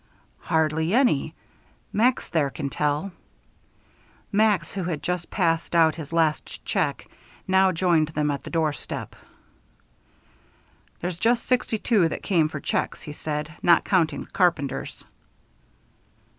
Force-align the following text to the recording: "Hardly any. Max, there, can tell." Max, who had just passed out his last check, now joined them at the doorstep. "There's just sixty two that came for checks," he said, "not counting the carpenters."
"Hardly 0.39 0.95
any. 0.95 1.35
Max, 1.93 2.27
there, 2.29 2.49
can 2.49 2.71
tell." 2.71 3.11
Max, 4.31 4.71
who 4.71 4.85
had 4.85 5.03
just 5.03 5.29
passed 5.29 5.75
out 5.75 5.93
his 5.93 6.11
last 6.11 6.65
check, 6.65 7.07
now 7.47 7.71
joined 7.71 8.07
them 8.07 8.31
at 8.31 8.43
the 8.43 8.49
doorstep. 8.49 9.15
"There's 11.01 11.19
just 11.19 11.45
sixty 11.45 11.77
two 11.77 12.09
that 12.09 12.23
came 12.23 12.49
for 12.49 12.59
checks," 12.59 13.03
he 13.03 13.11
said, 13.13 13.53
"not 13.61 13.85
counting 13.85 14.23
the 14.23 14.31
carpenters." 14.31 15.05